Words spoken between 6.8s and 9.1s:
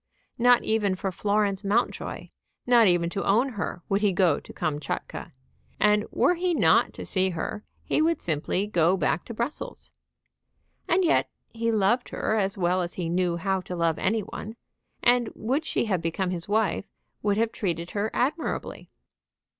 to see her he would simply go